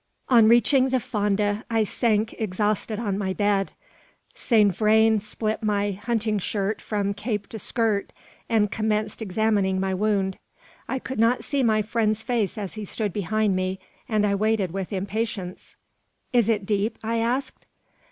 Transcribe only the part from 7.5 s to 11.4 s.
skirt, and commenced examining my wound. I could